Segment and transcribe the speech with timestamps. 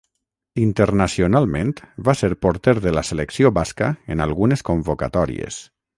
[0.61, 1.73] Internacionalment,
[2.09, 5.65] va ser porter de la selecció basca en algunes convocatòries.